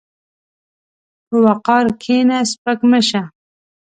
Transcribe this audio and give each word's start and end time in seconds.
په 1.27 1.35
وقار 1.45 1.85
کښېنه، 2.01 2.37
سپک 2.51 2.79
مه 2.91 2.99
شه. 3.07 3.21